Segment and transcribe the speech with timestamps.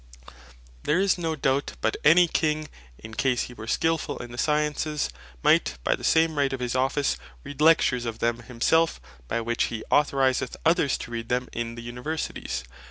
[0.81, 5.11] There is no doubt but any King, in case he were skilfull in the Sciences,
[5.43, 9.65] might by the same Right of his Office, read Lectures of them himself, by which
[9.65, 12.63] he authorizeth others to read them in the Universities.